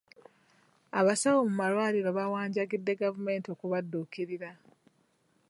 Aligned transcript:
Abasawo 0.99 1.39
mu 1.47 1.53
malwaliro 1.59 2.09
bawanjagidde 2.17 2.91
gavumenti 3.01 3.47
okubadduukirira. 3.55 4.49